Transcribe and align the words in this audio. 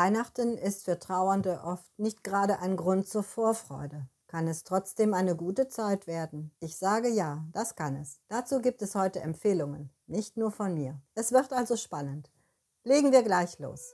Weihnachten 0.00 0.56
ist 0.56 0.86
für 0.86 0.98
Trauernde 0.98 1.60
oft 1.62 1.84
nicht 1.98 2.24
gerade 2.24 2.60
ein 2.60 2.78
Grund 2.78 3.06
zur 3.06 3.22
Vorfreude. 3.22 4.08
Kann 4.28 4.48
es 4.48 4.64
trotzdem 4.64 5.12
eine 5.12 5.36
gute 5.36 5.68
Zeit 5.68 6.06
werden? 6.06 6.52
Ich 6.58 6.78
sage 6.78 7.10
ja, 7.10 7.44
das 7.52 7.76
kann 7.76 7.96
es. 7.96 8.18
Dazu 8.28 8.62
gibt 8.62 8.80
es 8.80 8.94
heute 8.94 9.20
Empfehlungen, 9.20 9.90
nicht 10.06 10.38
nur 10.38 10.52
von 10.52 10.72
mir. 10.72 10.98
Es 11.14 11.32
wird 11.32 11.52
also 11.52 11.76
spannend. 11.76 12.30
Legen 12.82 13.12
wir 13.12 13.22
gleich 13.22 13.58
los. 13.58 13.92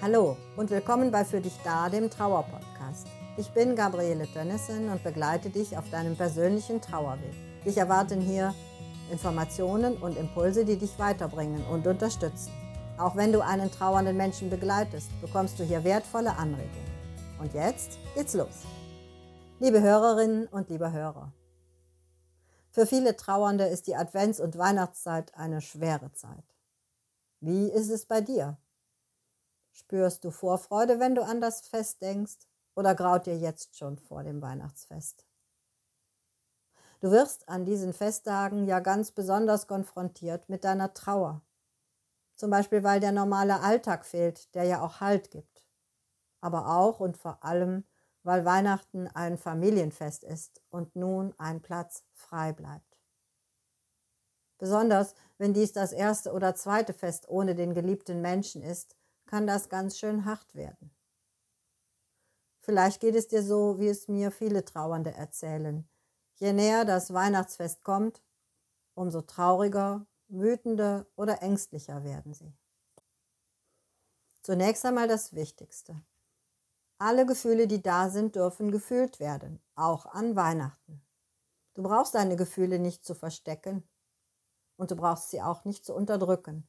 Hallo 0.00 0.38
und 0.56 0.70
willkommen 0.70 1.10
bei 1.10 1.22
Für 1.22 1.42
dich 1.42 1.58
da, 1.62 1.90
dem 1.90 2.08
Trauerpodcast. 2.08 3.06
Ich 3.36 3.50
bin 3.50 3.76
Gabriele 3.76 4.26
Dönnissen 4.28 4.88
und 4.88 5.04
begleite 5.04 5.50
dich 5.50 5.76
auf 5.76 5.90
deinem 5.90 6.16
persönlichen 6.16 6.80
Trauerweg. 6.80 7.34
Dich 7.66 7.76
erwarten 7.76 8.22
hier 8.22 8.54
Informationen 9.10 9.98
und 9.98 10.16
Impulse, 10.16 10.64
die 10.64 10.78
dich 10.78 10.98
weiterbringen 10.98 11.62
und 11.66 11.86
unterstützen. 11.86 12.61
Auch 12.98 13.16
wenn 13.16 13.32
du 13.32 13.40
einen 13.40 13.70
trauernden 13.70 14.16
Menschen 14.16 14.50
begleitest, 14.50 15.08
bekommst 15.20 15.58
du 15.58 15.64
hier 15.64 15.82
wertvolle 15.82 16.36
Anregungen. 16.36 16.92
Und 17.40 17.54
jetzt 17.54 17.98
geht's 18.14 18.34
los. 18.34 18.64
Liebe 19.58 19.80
Hörerinnen 19.80 20.46
und 20.48 20.68
liebe 20.68 20.92
Hörer. 20.92 21.32
Für 22.70 22.86
viele 22.86 23.16
Trauernde 23.16 23.66
ist 23.66 23.86
die 23.86 23.96
Advents- 23.96 24.40
und 24.40 24.56
Weihnachtszeit 24.58 25.34
eine 25.34 25.60
schwere 25.60 26.12
Zeit. 26.12 26.44
Wie 27.40 27.68
ist 27.68 27.90
es 27.90 28.06
bei 28.06 28.20
dir? 28.20 28.56
Spürst 29.72 30.24
du 30.24 30.30
Vorfreude, 30.30 31.00
wenn 31.00 31.14
du 31.14 31.24
an 31.24 31.40
das 31.40 31.62
Fest 31.62 32.02
denkst, 32.02 32.46
oder 32.74 32.94
graut 32.94 33.26
dir 33.26 33.36
jetzt 33.36 33.76
schon 33.76 33.98
vor 33.98 34.22
dem 34.22 34.40
Weihnachtsfest? 34.40 35.26
Du 37.00 37.10
wirst 37.10 37.48
an 37.48 37.64
diesen 37.64 37.92
Festtagen 37.92 38.66
ja 38.66 38.80
ganz 38.80 39.10
besonders 39.10 39.66
konfrontiert 39.66 40.48
mit 40.48 40.64
deiner 40.64 40.94
Trauer, 40.94 41.42
zum 42.42 42.50
Beispiel, 42.50 42.82
weil 42.82 42.98
der 42.98 43.12
normale 43.12 43.60
Alltag 43.60 44.04
fehlt, 44.04 44.52
der 44.56 44.64
ja 44.64 44.80
auch 44.82 45.00
Halt 45.00 45.30
gibt. 45.30 45.64
Aber 46.40 46.76
auch 46.76 46.98
und 46.98 47.16
vor 47.16 47.44
allem, 47.44 47.84
weil 48.24 48.44
Weihnachten 48.44 49.06
ein 49.06 49.38
Familienfest 49.38 50.24
ist 50.24 50.60
und 50.68 50.96
nun 50.96 51.32
ein 51.38 51.62
Platz 51.62 52.02
frei 52.14 52.52
bleibt. 52.52 52.98
Besonders, 54.58 55.14
wenn 55.38 55.54
dies 55.54 55.70
das 55.72 55.92
erste 55.92 56.32
oder 56.32 56.56
zweite 56.56 56.92
Fest 56.92 57.28
ohne 57.28 57.54
den 57.54 57.74
geliebten 57.74 58.20
Menschen 58.20 58.64
ist, 58.64 58.96
kann 59.26 59.46
das 59.46 59.68
ganz 59.68 59.96
schön 59.96 60.24
hart 60.24 60.52
werden. 60.56 60.92
Vielleicht 62.58 62.98
geht 62.98 63.14
es 63.14 63.28
dir 63.28 63.44
so, 63.44 63.78
wie 63.78 63.86
es 63.86 64.08
mir 64.08 64.32
viele 64.32 64.64
Trauernde 64.64 65.12
erzählen. 65.12 65.88
Je 66.40 66.52
näher 66.52 66.84
das 66.84 67.12
Weihnachtsfest 67.14 67.84
kommt, 67.84 68.20
umso 68.94 69.20
trauriger 69.20 70.08
wütender 70.32 71.06
oder 71.16 71.42
ängstlicher 71.42 72.04
werden 72.04 72.34
sie. 72.34 72.52
Zunächst 74.42 74.84
einmal 74.84 75.06
das 75.06 75.34
Wichtigste. 75.34 76.02
Alle 76.98 77.26
Gefühle, 77.26 77.66
die 77.66 77.82
da 77.82 78.10
sind, 78.10 78.36
dürfen 78.36 78.70
gefühlt 78.70 79.20
werden, 79.20 79.62
auch 79.74 80.06
an 80.06 80.34
Weihnachten. 80.34 81.04
Du 81.74 81.82
brauchst 81.82 82.14
deine 82.14 82.36
Gefühle 82.36 82.78
nicht 82.78 83.04
zu 83.04 83.14
verstecken 83.14 83.88
und 84.76 84.90
du 84.90 84.96
brauchst 84.96 85.30
sie 85.30 85.42
auch 85.42 85.64
nicht 85.64 85.84
zu 85.84 85.94
unterdrücken. 85.94 86.68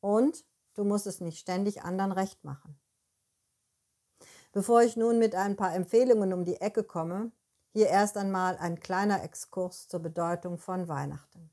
Und 0.00 0.44
du 0.74 0.84
musst 0.84 1.06
es 1.06 1.20
nicht 1.20 1.38
ständig 1.38 1.82
anderen 1.82 2.12
recht 2.12 2.44
machen. 2.44 2.78
Bevor 4.52 4.82
ich 4.82 4.96
nun 4.96 5.18
mit 5.18 5.34
ein 5.34 5.56
paar 5.56 5.74
Empfehlungen 5.74 6.32
um 6.32 6.44
die 6.44 6.60
Ecke 6.60 6.84
komme, 6.84 7.32
hier 7.72 7.88
erst 7.88 8.16
einmal 8.16 8.56
ein 8.56 8.78
kleiner 8.78 9.22
Exkurs 9.22 9.88
zur 9.88 10.00
Bedeutung 10.00 10.58
von 10.58 10.86
Weihnachten. 10.86 11.50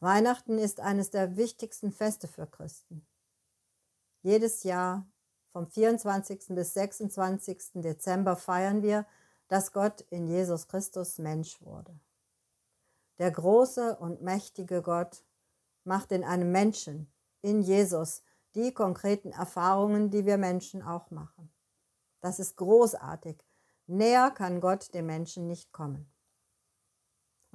Weihnachten 0.00 0.58
ist 0.58 0.80
eines 0.80 1.10
der 1.10 1.36
wichtigsten 1.36 1.90
Feste 1.90 2.28
für 2.28 2.46
Christen. 2.46 3.06
Jedes 4.22 4.62
Jahr 4.62 5.06
vom 5.52 5.66
24. 5.66 6.48
bis 6.48 6.74
26. 6.74 7.72
Dezember 7.74 8.36
feiern 8.36 8.82
wir, 8.82 9.06
dass 9.48 9.72
Gott 9.72 10.02
in 10.10 10.26
Jesus 10.26 10.68
Christus 10.68 11.18
Mensch 11.18 11.62
wurde. 11.62 11.98
Der 13.18 13.30
große 13.30 13.96
und 13.96 14.20
mächtige 14.20 14.82
Gott 14.82 15.24
macht 15.84 16.12
in 16.12 16.24
einem 16.24 16.52
Menschen, 16.52 17.10
in 17.40 17.62
Jesus, 17.62 18.22
die 18.54 18.74
konkreten 18.74 19.32
Erfahrungen, 19.32 20.10
die 20.10 20.26
wir 20.26 20.36
Menschen 20.36 20.82
auch 20.82 21.10
machen. 21.10 21.50
Das 22.20 22.38
ist 22.38 22.56
großartig. 22.56 23.42
Näher 23.86 24.30
kann 24.30 24.60
Gott 24.60 24.92
dem 24.92 25.06
Menschen 25.06 25.46
nicht 25.46 25.72
kommen. 25.72 26.12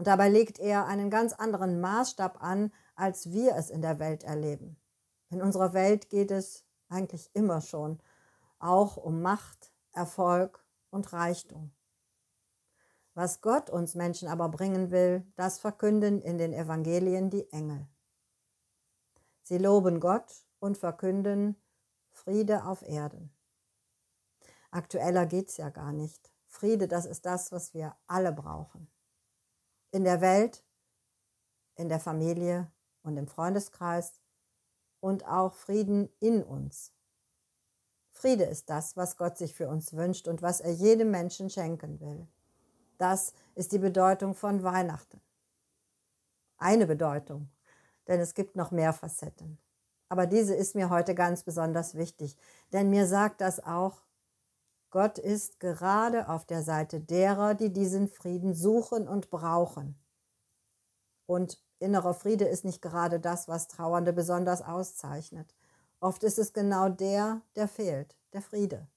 Und 0.02 0.08
dabei 0.08 0.30
legt 0.30 0.58
er 0.58 0.88
einen 0.88 1.12
ganz 1.12 1.32
anderen 1.32 1.80
Maßstab 1.80 2.42
an, 2.42 2.74
als 2.96 3.32
wir 3.32 3.56
es 3.56 3.70
in 3.70 3.84
der 3.84 4.00
Welt 4.00 4.24
erleben. 4.24 4.82
In 5.30 5.44
unserer 5.44 5.76
Welt 5.76 6.10
geht 6.10 6.32
es 6.32 6.66
eigentlich 6.90 7.30
immer 7.36 7.62
schon 7.62 8.02
auch 8.58 8.98
um 8.98 9.22
Macht, 9.22 9.72
Erfolg 9.92 10.66
und 10.90 11.14
Reichtum. 11.14 11.72
Was 13.14 13.42
Gott 13.42 13.70
uns 13.70 13.94
Menschen 13.94 14.28
aber 14.28 14.50
bringen 14.50 14.90
will, 14.90 15.24
das 15.36 15.60
verkünden 15.60 16.20
in 16.20 16.40
den 16.40 16.52
Evangelien 16.52 17.30
die 17.30 17.52
Engel. 17.52 17.88
Sie 19.44 19.60
loben 19.60 20.00
Gott 20.00 20.34
und 20.58 20.80
verkünden 20.80 21.62
Friede 22.10 22.66
auf 22.66 22.82
Erden. 22.82 23.32
Aktueller 24.72 25.28
geht's 25.28 25.58
ja 25.58 25.70
gar 25.70 25.94
nicht. 25.94 26.34
Friede, 26.48 26.88
das 26.88 27.06
ist 27.06 27.28
das, 27.28 27.52
was 27.52 27.76
wir 27.76 27.96
alle 28.08 28.32
brauchen 28.32 28.91
in 29.92 30.04
der 30.04 30.22
Welt, 30.22 30.64
in 31.76 31.90
der 31.90 32.00
Familie 32.00 32.72
und 33.04 33.18
im 33.18 33.28
Freundeskreis 33.28 34.20
und 35.00 35.26
auch 35.26 35.54
Frieden 35.54 36.10
in 36.20 36.44
uns. 36.44 36.94
Friede 38.12 38.44
ist 38.44 38.70
das, 38.70 38.96
was 38.98 39.18
Gott 39.18 39.38
sich 39.38 39.54
für 39.56 39.68
uns 39.68 39.94
wünscht 39.94 40.28
und 40.28 40.42
was 40.42 40.62
er 40.62 40.72
jedem 40.72 41.12
Menschen 41.12 41.50
schenken 41.50 42.00
will. 42.00 42.28
Das 42.98 43.34
ist 43.56 43.72
die 43.72 43.80
Bedeutung 43.80 44.36
von 44.36 44.64
Weihnachten. 44.64 45.20
Eine 46.58 46.86
Bedeutung, 46.86 47.50
denn 48.08 48.20
es 48.20 48.36
gibt 48.36 48.56
noch 48.56 48.70
mehr 48.70 48.94
Facetten. 48.94 49.58
Aber 50.08 50.28
diese 50.28 50.54
ist 50.54 50.76
mir 50.76 50.90
heute 50.90 51.16
ganz 51.16 51.42
besonders 51.44 51.96
wichtig, 51.96 52.38
denn 52.74 52.92
mir 52.92 53.08
sagt 53.08 53.42
das 53.42 53.60
auch, 53.60 54.04
Gott 54.92 55.18
ist 55.18 55.62
gerade 55.62 56.28
auf 56.28 56.46
der 56.46 56.64
Seite 56.64 57.00
derer, 57.00 57.56
die 57.56 57.72
diesen 57.72 58.10
Frieden 58.10 58.54
suchen 58.54 59.08
und 59.08 59.30
brauchen. 59.30 59.98
Und 61.26 61.64
innerer 61.80 62.14
Friede 62.14 62.46
ist 62.46 62.66
nicht 62.66 62.82
gerade 62.82 63.22
das, 63.22 63.48
was 63.48 63.70
Trauernde 63.70 64.12
besonders 64.12 64.62
auszeichnet. 64.62 65.56
Oft 66.02 66.24
ist 66.24 66.38
es 66.38 66.52
genau 66.52 66.90
der, 66.90 67.42
der 67.56 67.70
fehlt, 67.70 68.18
der 68.34 68.42
Friede. 68.42 68.88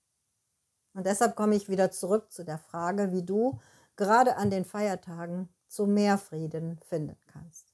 Und 0.94 1.06
deshalb 1.06 1.36
komme 1.36 1.54
ich 1.54 1.68
wieder 1.68 1.90
zurück 1.90 2.32
zu 2.32 2.44
der 2.44 2.58
Frage, 2.58 3.12
wie 3.12 3.22
du 3.22 3.60
gerade 3.96 4.36
an 4.36 4.50
den 4.50 4.64
Feiertagen 4.64 5.48
zu 5.68 5.86
mehr 5.86 6.18
Frieden 6.18 6.80
finden 6.80 7.16
kannst. 7.26 7.73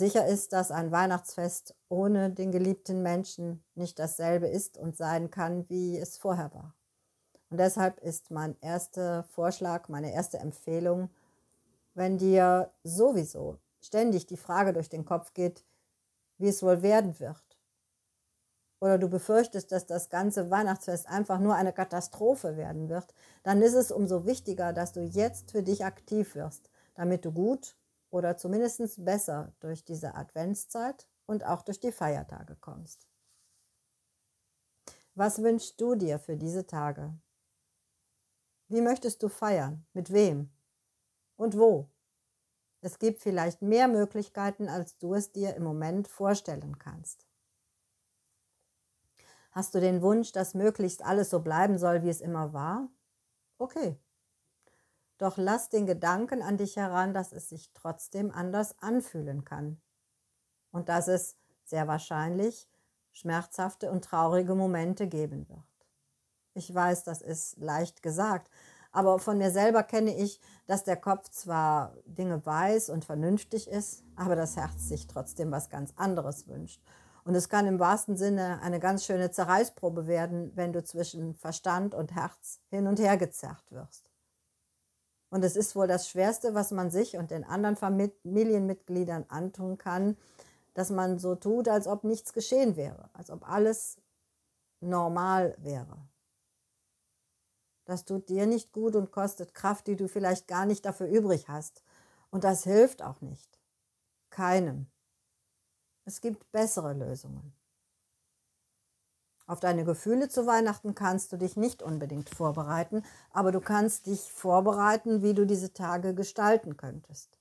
Sicher 0.00 0.26
ist, 0.26 0.54
dass 0.54 0.70
ein 0.70 0.92
Weihnachtsfest 0.92 1.74
ohne 1.90 2.30
den 2.30 2.52
geliebten 2.52 3.02
Menschen 3.02 3.62
nicht 3.74 3.98
dasselbe 3.98 4.46
ist 4.48 4.78
und 4.78 4.96
sein 4.96 5.30
kann, 5.30 5.68
wie 5.68 5.98
es 5.98 6.16
vorher 6.16 6.54
war. 6.54 6.74
Und 7.50 7.60
deshalb 7.60 8.00
ist 8.00 8.30
mein 8.30 8.56
erster 8.62 9.24
Vorschlag, 9.24 9.90
meine 9.90 10.14
erste 10.14 10.38
Empfehlung, 10.38 11.10
wenn 11.92 12.16
dir 12.16 12.72
sowieso 12.82 13.58
ständig 13.82 14.26
die 14.26 14.38
Frage 14.38 14.72
durch 14.72 14.88
den 14.88 15.04
Kopf 15.04 15.34
geht, 15.34 15.66
wie 16.38 16.48
es 16.48 16.62
wohl 16.62 16.80
werden 16.80 17.20
wird, 17.20 17.58
oder 18.80 18.96
du 18.96 19.10
befürchtest, 19.10 19.70
dass 19.70 19.84
das 19.84 20.08
ganze 20.08 20.50
Weihnachtsfest 20.50 21.10
einfach 21.10 21.40
nur 21.40 21.56
eine 21.56 21.74
Katastrophe 21.74 22.56
werden 22.56 22.88
wird, 22.88 23.12
dann 23.42 23.60
ist 23.60 23.74
es 23.74 23.92
umso 23.92 24.24
wichtiger, 24.24 24.72
dass 24.72 24.94
du 24.94 25.02
jetzt 25.02 25.50
für 25.50 25.62
dich 25.62 25.84
aktiv 25.84 26.34
wirst, 26.36 26.70
damit 26.94 27.26
du 27.26 27.32
gut 27.32 27.76
oder 28.10 28.36
zumindest 28.36 29.04
besser 29.04 29.52
durch 29.60 29.84
diese 29.84 30.14
Adventszeit 30.14 31.08
und 31.26 31.44
auch 31.44 31.62
durch 31.62 31.80
die 31.80 31.92
Feiertage 31.92 32.56
kommst. 32.56 33.06
Was 35.14 35.42
wünschst 35.42 35.80
du 35.80 35.94
dir 35.94 36.18
für 36.18 36.36
diese 36.36 36.66
Tage? 36.66 37.18
Wie 38.68 38.80
möchtest 38.80 39.22
du 39.22 39.28
feiern? 39.28 39.84
Mit 39.92 40.12
wem? 40.12 40.50
Und 41.36 41.58
wo? 41.58 41.90
Es 42.80 42.98
gibt 42.98 43.20
vielleicht 43.20 43.62
mehr 43.62 43.88
Möglichkeiten, 43.88 44.68
als 44.68 44.96
du 44.98 45.14
es 45.14 45.32
dir 45.32 45.54
im 45.54 45.64
Moment 45.64 46.08
vorstellen 46.08 46.78
kannst. 46.78 47.26
Hast 49.52 49.74
du 49.74 49.80
den 49.80 50.00
Wunsch, 50.00 50.32
dass 50.32 50.54
möglichst 50.54 51.04
alles 51.04 51.30
so 51.30 51.40
bleiben 51.40 51.76
soll, 51.76 52.02
wie 52.02 52.08
es 52.08 52.20
immer 52.20 52.52
war? 52.52 52.88
Okay, 53.58 53.98
doch 55.20 55.36
lass 55.36 55.68
den 55.68 55.86
Gedanken 55.86 56.42
an 56.42 56.56
dich 56.56 56.76
heran, 56.76 57.12
dass 57.12 57.32
es 57.32 57.50
sich 57.50 57.70
trotzdem 57.74 58.30
anders 58.30 58.74
anfühlen 58.80 59.44
kann. 59.44 59.80
Und 60.72 60.88
dass 60.88 61.08
es 61.08 61.36
sehr 61.64 61.86
wahrscheinlich 61.88 62.68
schmerzhafte 63.12 63.90
und 63.90 64.04
traurige 64.04 64.54
Momente 64.54 65.08
geben 65.08 65.48
wird. 65.48 65.60
Ich 66.54 66.74
weiß, 66.74 67.04
das 67.04 67.22
ist 67.22 67.58
leicht 67.58 68.02
gesagt, 68.02 68.50
aber 68.92 69.18
von 69.18 69.38
mir 69.38 69.50
selber 69.50 69.82
kenne 69.82 70.16
ich, 70.16 70.40
dass 70.66 70.84
der 70.84 70.96
Kopf 70.96 71.28
zwar 71.28 71.94
Dinge 72.06 72.44
weiß 72.44 72.88
und 72.90 73.04
vernünftig 73.04 73.68
ist, 73.68 74.02
aber 74.16 74.36
das 74.36 74.56
Herz 74.56 74.88
sich 74.88 75.06
trotzdem 75.06 75.50
was 75.50 75.68
ganz 75.68 75.92
anderes 75.96 76.48
wünscht. 76.48 76.82
Und 77.24 77.34
es 77.34 77.48
kann 77.48 77.66
im 77.66 77.78
wahrsten 77.78 78.16
Sinne 78.16 78.60
eine 78.62 78.80
ganz 78.80 79.04
schöne 79.04 79.30
Zerreißprobe 79.30 80.06
werden, 80.06 80.50
wenn 80.56 80.72
du 80.72 80.82
zwischen 80.82 81.34
Verstand 81.34 81.94
und 81.94 82.14
Herz 82.14 82.60
hin 82.70 82.86
und 82.86 82.98
her 82.98 83.16
gezerrt 83.16 83.70
wirst. 83.70 84.09
Und 85.30 85.44
es 85.44 85.56
ist 85.56 85.76
wohl 85.76 85.86
das 85.86 86.08
Schwerste, 86.08 86.54
was 86.54 86.72
man 86.72 86.90
sich 86.90 87.16
und 87.16 87.30
den 87.30 87.44
anderen 87.44 87.76
Familienmitgliedern 87.76 89.26
antun 89.28 89.78
kann, 89.78 90.16
dass 90.74 90.90
man 90.90 91.18
so 91.18 91.36
tut, 91.36 91.68
als 91.68 91.86
ob 91.86 92.04
nichts 92.04 92.32
geschehen 92.32 92.76
wäre, 92.76 93.10
als 93.12 93.30
ob 93.30 93.48
alles 93.48 93.96
normal 94.80 95.56
wäre. 95.58 95.96
Das 97.84 98.04
tut 98.04 98.28
dir 98.28 98.46
nicht 98.46 98.72
gut 98.72 98.94
und 98.94 99.10
kostet 99.10 99.54
Kraft, 99.54 99.86
die 99.86 99.96
du 99.96 100.08
vielleicht 100.08 100.46
gar 100.46 100.64
nicht 100.66 100.84
dafür 100.84 101.08
übrig 101.08 101.48
hast. 101.48 101.82
Und 102.30 102.44
das 102.44 102.64
hilft 102.64 103.02
auch 103.02 103.20
nicht. 103.20 103.58
Keinem. 104.30 104.86
Es 106.04 106.20
gibt 106.20 106.50
bessere 106.52 106.92
Lösungen. 106.92 107.52
Auf 109.50 109.58
deine 109.58 109.82
Gefühle 109.82 110.28
zu 110.28 110.46
Weihnachten 110.46 110.94
kannst 110.94 111.32
du 111.32 111.36
dich 111.36 111.56
nicht 111.56 111.82
unbedingt 111.82 112.30
vorbereiten, 112.30 113.02
aber 113.32 113.50
du 113.50 113.60
kannst 113.60 114.06
dich 114.06 114.32
vorbereiten, 114.32 115.24
wie 115.24 115.34
du 115.34 115.44
diese 115.44 115.72
Tage 115.72 116.14
gestalten 116.14 116.76
könntest. 116.76 117.36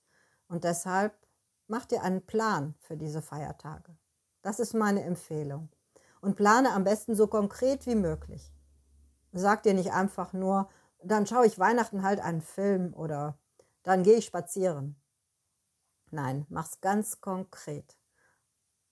Und 0.47 0.63
deshalb 0.63 1.13
mach 1.67 1.85
dir 1.85 2.01
einen 2.01 2.25
Plan 2.25 2.73
für 2.79 2.97
diese 2.97 3.21
Feiertage. 3.21 3.95
Das 4.41 4.59
ist 4.59 4.73
meine 4.73 5.03
Empfehlung. 5.03 5.69
Und 6.19 6.35
plane 6.35 6.71
am 6.71 6.83
besten 6.83 7.13
so 7.13 7.27
konkret 7.27 7.85
wie 7.85 7.93
möglich. 7.93 8.51
Sag 9.31 9.61
dir 9.61 9.75
nicht 9.75 9.91
einfach 9.91 10.33
nur, 10.33 10.67
dann 11.03 11.27
schaue 11.27 11.45
ich 11.45 11.59
Weihnachten 11.59 12.01
halt 12.01 12.21
einen 12.21 12.41
Film 12.41 12.91
oder 12.95 13.37
dann 13.83 14.01
gehe 14.01 14.17
ich 14.17 14.25
spazieren. 14.25 14.99
Nein, 16.09 16.47
mach's 16.49 16.81
ganz 16.81 17.21
konkret. 17.21 17.99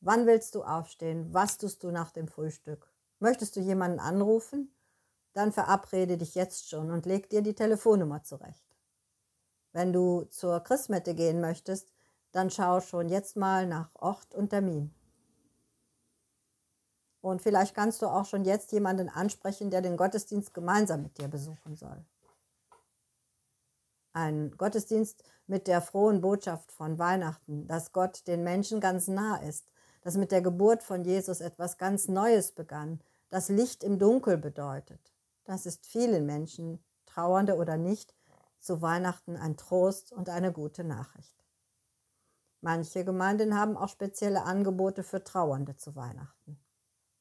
Wann 0.02 0.28
willst 0.28 0.54
du 0.54 0.62
aufstehen? 0.62 1.34
Was 1.34 1.58
tust 1.58 1.84
du 1.84 1.90
nach 1.90 2.12
dem 2.12 2.28
Frühstück? 2.28 2.94
Möchtest 3.20 3.56
du 3.56 3.60
jemanden 3.60 4.00
anrufen? 4.00 4.72
Dann 5.34 5.52
verabrede 5.52 6.18
dich 6.18 6.36
jetzt 6.36 6.70
schon 6.70 6.92
und 6.92 7.06
leg 7.06 7.30
dir 7.30 7.42
die 7.42 7.56
Telefonnummer 7.56 8.24
zurecht. 8.24 8.66
Wenn 9.72 9.94
du 9.94 10.24
zur 10.30 10.60
Christmette 10.62 11.14
gehen 11.14 11.42
möchtest, 11.42 11.92
dann 12.32 12.50
schau 12.50 12.82
schon 12.82 13.10
jetzt 13.10 13.36
mal 13.36 13.68
nach 13.68 13.90
Ort 13.96 14.34
und 14.34 14.50
Termin. 14.50 14.94
Und 17.22 17.42
vielleicht 17.42 17.76
kannst 17.76 18.02
du 18.02 18.08
auch 18.08 18.26
schon 18.26 18.46
jetzt 18.46 18.72
jemanden 18.72 19.10
ansprechen, 19.10 19.70
der 19.70 19.82
den 19.82 19.98
Gottesdienst 19.98 20.54
gemeinsam 20.54 21.02
mit 21.02 21.18
dir 21.18 21.28
besuchen 21.28 21.76
soll. 21.76 22.06
Ein 24.14 24.52
Gottesdienst 24.58 25.24
mit 25.46 25.68
der 25.68 25.82
frohen 25.82 26.22
Botschaft 26.22 26.72
von 26.72 26.98
Weihnachten, 26.98 27.68
dass 27.68 27.92
Gott 27.92 28.26
den 28.28 28.44
Menschen 28.44 28.80
ganz 28.80 29.08
nah 29.08 29.38
ist, 29.38 29.70
dass 30.08 30.16
mit 30.16 30.32
der 30.32 30.42
Geburt 30.42 30.84
von 30.84 31.04
Jesus 31.04 31.42
etwas 31.42 31.78
ganz 31.78 32.08
Neues 32.08 32.54
begann, 32.54 33.02
das 33.28 33.50
Licht 33.50 33.84
im 33.84 34.00
Dunkel 34.00 34.38
bedeutet. 34.38 35.02
Das 35.44 35.66
ist 35.66 35.86
vielen 35.86 36.26
Menschen, 36.26 36.82
Trauernde 37.06 37.58
oder 37.58 37.76
nicht, 37.76 38.16
zu 38.58 38.82
Weihnachten 38.82 39.36
ein 39.36 39.58
Trost 39.58 40.14
und 40.14 40.30
eine 40.30 40.54
gute 40.54 40.86
Nachricht. 40.86 41.44
Manche 42.62 43.04
Gemeinden 43.04 43.60
haben 43.60 43.76
auch 43.76 43.90
spezielle 43.90 44.44
Angebote 44.44 45.04
für 45.04 45.26
Trauernde 45.26 45.76
zu 45.76 45.98
Weihnachten. 45.98 46.58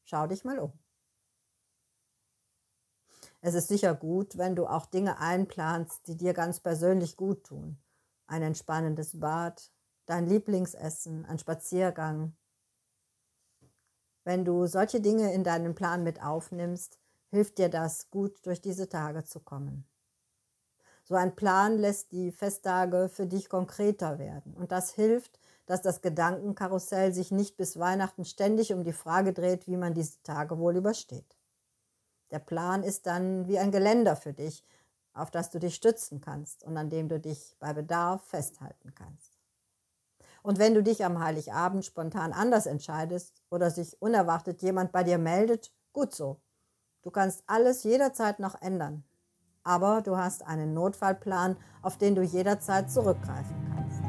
Schau 0.04 0.28
dich 0.28 0.44
mal 0.44 0.60
um. 0.60 0.72
Es 3.40 3.54
ist 3.54 3.66
sicher 3.66 3.94
gut, 3.94 4.38
wenn 4.38 4.54
du 4.54 4.68
auch 4.68 4.86
Dinge 4.86 5.18
einplanst, 5.18 6.06
die 6.06 6.16
dir 6.16 6.34
ganz 6.34 6.60
persönlich 6.60 7.16
gut 7.16 7.42
tun. 7.42 7.82
Ein 8.28 8.42
entspannendes 8.42 9.18
Bad, 9.18 9.72
dein 10.04 10.26
Lieblingsessen, 10.26 11.24
ein 11.26 11.40
Spaziergang, 11.40 12.36
wenn 14.26 14.44
du 14.44 14.66
solche 14.66 15.00
Dinge 15.00 15.32
in 15.32 15.44
deinen 15.44 15.76
Plan 15.76 16.02
mit 16.02 16.22
aufnimmst, 16.22 16.98
hilft 17.30 17.58
dir 17.58 17.68
das, 17.68 18.10
gut 18.10 18.44
durch 18.44 18.60
diese 18.60 18.88
Tage 18.88 19.24
zu 19.24 19.40
kommen. 19.40 19.86
So 21.04 21.14
ein 21.14 21.36
Plan 21.36 21.78
lässt 21.78 22.10
die 22.10 22.32
Festtage 22.32 23.08
für 23.08 23.26
dich 23.26 23.48
konkreter 23.48 24.18
werden. 24.18 24.54
Und 24.54 24.72
das 24.72 24.92
hilft, 24.92 25.38
dass 25.66 25.80
das 25.80 26.02
Gedankenkarussell 26.02 27.14
sich 27.14 27.30
nicht 27.30 27.56
bis 27.56 27.78
Weihnachten 27.78 28.24
ständig 28.24 28.72
um 28.72 28.82
die 28.82 28.92
Frage 28.92 29.32
dreht, 29.32 29.68
wie 29.68 29.76
man 29.76 29.94
diese 29.94 30.20
Tage 30.24 30.58
wohl 30.58 30.76
übersteht. 30.76 31.36
Der 32.32 32.40
Plan 32.40 32.82
ist 32.82 33.06
dann 33.06 33.46
wie 33.48 33.58
ein 33.58 33.70
Geländer 33.70 34.16
für 34.16 34.32
dich, 34.32 34.64
auf 35.14 35.30
das 35.30 35.50
du 35.50 35.60
dich 35.60 35.76
stützen 35.76 36.20
kannst 36.20 36.64
und 36.64 36.76
an 36.76 36.90
dem 36.90 37.08
du 37.08 37.20
dich 37.20 37.56
bei 37.60 37.72
Bedarf 37.72 38.24
festhalten 38.24 38.94
kannst. 38.94 39.35
Und 40.46 40.60
wenn 40.60 40.74
du 40.74 40.82
dich 40.84 41.04
am 41.04 41.18
Heiligabend 41.18 41.84
spontan 41.84 42.32
anders 42.32 42.66
entscheidest 42.66 43.42
oder 43.50 43.68
sich 43.68 44.00
unerwartet 44.00 44.62
jemand 44.62 44.92
bei 44.92 45.02
dir 45.02 45.18
meldet, 45.18 45.72
gut 45.92 46.14
so. 46.14 46.40
Du 47.02 47.10
kannst 47.10 47.42
alles 47.48 47.82
jederzeit 47.82 48.38
noch 48.38 48.62
ändern. 48.62 49.02
Aber 49.64 50.02
du 50.02 50.16
hast 50.16 50.46
einen 50.46 50.72
Notfallplan, 50.72 51.56
auf 51.82 51.98
den 51.98 52.14
du 52.14 52.22
jederzeit 52.22 52.88
zurückgreifen 52.92 53.56
kannst. 53.74 54.00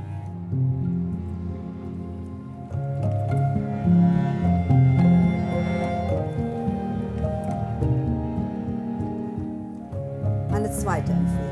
Meine 10.51 10.71
zweite 10.71 11.13
Empfehlung. 11.13 11.46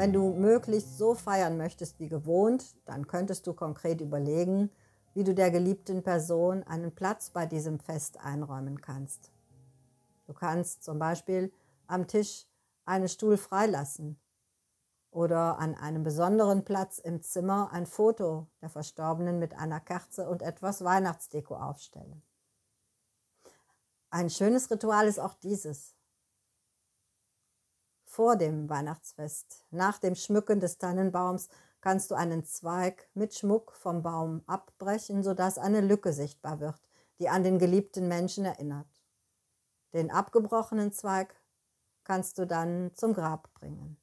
Wenn 0.00 0.14
du 0.14 0.32
möglichst 0.32 0.96
so 0.96 1.14
feiern 1.14 1.58
möchtest 1.58 2.00
wie 2.00 2.08
gewohnt, 2.08 2.74
dann 2.86 3.06
könntest 3.06 3.46
du 3.46 3.52
konkret 3.52 4.00
überlegen, 4.00 4.70
wie 5.12 5.24
du 5.24 5.34
der 5.34 5.50
geliebten 5.50 6.02
Person 6.02 6.62
einen 6.62 6.94
Platz 6.94 7.28
bei 7.28 7.44
diesem 7.44 7.78
Fest 7.78 8.18
einräumen 8.18 8.80
kannst. 8.80 9.30
Du 10.24 10.32
kannst 10.32 10.84
zum 10.84 10.98
Beispiel 10.98 11.52
am 11.86 12.06
Tisch 12.06 12.46
einen 12.86 13.08
Stuhl 13.08 13.36
freilassen 13.36 14.18
oder 15.10 15.58
an 15.58 15.74
einem 15.74 16.02
besonderen 16.02 16.64
Platz 16.64 16.96
im 16.96 17.20
Zimmer 17.20 17.70
ein 17.70 17.84
Foto 17.84 18.46
der 18.62 18.70
Verstorbenen 18.70 19.38
mit 19.38 19.54
einer 19.54 19.80
Kerze 19.80 20.30
und 20.30 20.40
etwas 20.40 20.82
Weihnachtsdeko 20.82 21.56
aufstellen. 21.56 22.22
Ein 24.08 24.30
schönes 24.30 24.70
Ritual 24.70 25.06
ist 25.08 25.20
auch 25.20 25.34
dieses 25.34 25.94
vor 28.10 28.34
dem 28.34 28.68
Weihnachtsfest. 28.68 29.64
Nach 29.70 29.98
dem 29.98 30.16
Schmücken 30.16 30.58
des 30.58 30.78
Tannenbaums 30.78 31.48
kannst 31.80 32.10
du 32.10 32.16
einen 32.16 32.44
Zweig 32.44 33.08
mit 33.14 33.34
Schmuck 33.34 33.72
vom 33.72 34.02
Baum 34.02 34.42
abbrechen, 34.48 35.22
sodass 35.22 35.58
eine 35.58 35.80
Lücke 35.80 36.12
sichtbar 36.12 36.58
wird, 36.58 36.80
die 37.20 37.28
an 37.28 37.44
den 37.44 37.60
geliebten 37.60 38.08
Menschen 38.08 38.44
erinnert. 38.44 38.88
Den 39.92 40.10
abgebrochenen 40.10 40.92
Zweig 40.92 41.40
kannst 42.02 42.36
du 42.38 42.48
dann 42.48 42.90
zum 42.94 43.14
Grab 43.14 43.54
bringen. 43.54 43.96